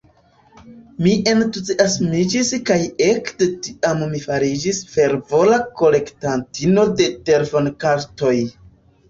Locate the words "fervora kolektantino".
4.95-6.89